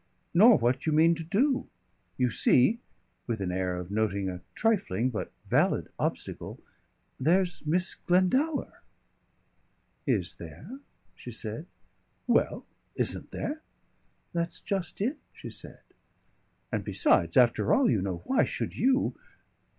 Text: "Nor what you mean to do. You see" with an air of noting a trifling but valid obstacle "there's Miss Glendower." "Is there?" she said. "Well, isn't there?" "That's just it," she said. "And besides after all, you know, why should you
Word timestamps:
"Nor 0.33 0.57
what 0.57 0.87
you 0.87 0.91
mean 0.93 1.13
to 1.13 1.23
do. 1.23 1.67
You 2.17 2.31
see" 2.31 2.79
with 3.27 3.39
an 3.39 3.51
air 3.51 3.75
of 3.75 3.91
noting 3.91 4.29
a 4.29 4.41
trifling 4.55 5.11
but 5.11 5.31
valid 5.47 5.89
obstacle 5.99 6.59
"there's 7.19 7.63
Miss 7.67 7.93
Glendower." 7.93 8.81
"Is 10.07 10.33
there?" 10.37 10.79
she 11.15 11.31
said. 11.31 11.67
"Well, 12.25 12.65
isn't 12.95 13.29
there?" 13.29 13.61
"That's 14.33 14.59
just 14.59 15.01
it," 15.01 15.19
she 15.33 15.51
said. 15.51 15.81
"And 16.71 16.83
besides 16.83 17.37
after 17.37 17.71
all, 17.71 17.87
you 17.87 18.01
know, 18.01 18.23
why 18.25 18.43
should 18.43 18.75
you 18.75 19.13